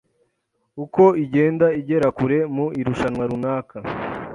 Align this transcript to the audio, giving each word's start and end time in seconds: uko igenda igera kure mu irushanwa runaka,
uko 0.83 1.03
igenda 1.23 1.65
igera 1.79 2.07
kure 2.17 2.37
mu 2.55 2.65
irushanwa 2.79 3.23
runaka, 3.31 3.77